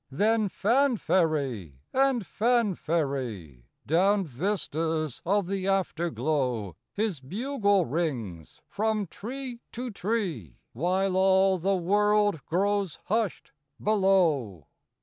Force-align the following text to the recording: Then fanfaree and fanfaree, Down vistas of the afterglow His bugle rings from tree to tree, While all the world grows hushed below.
Then 0.09 0.49
fanfaree 0.49 1.73
and 1.93 2.25
fanfaree, 2.25 3.65
Down 3.85 4.25
vistas 4.25 5.21
of 5.27 5.45
the 5.45 5.67
afterglow 5.67 6.75
His 6.91 7.19
bugle 7.19 7.85
rings 7.85 8.61
from 8.67 9.05
tree 9.05 9.59
to 9.73 9.91
tree, 9.91 10.57
While 10.73 11.15
all 11.15 11.59
the 11.59 11.75
world 11.75 12.43
grows 12.47 12.97
hushed 13.05 13.51
below. 13.79 14.65